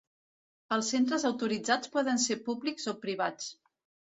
Els 0.77 0.87
centres 0.93 1.25
autoritzats 1.29 1.91
poden 1.97 2.25
ser 2.27 2.41
públics 2.49 2.91
o 2.95 2.99
privats. 3.05 3.53